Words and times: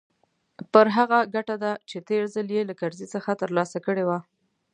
پر 0.73 0.87
هغه 0.97 1.19
ګټه 1.35 1.55
ده 1.63 1.71
چې 1.89 1.97
تېر 2.07 2.23
ځل 2.33 2.47
يې 2.55 2.61
له 2.69 2.73
کرزي 2.81 3.07
څخه 3.13 3.31
ترلاسه 3.41 3.77
کړې 3.85 4.03
وه. 4.09 4.19